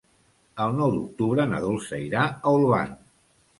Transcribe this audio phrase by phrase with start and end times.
[0.65, 2.99] El nou d'octubre na Dolça irà a Olvan.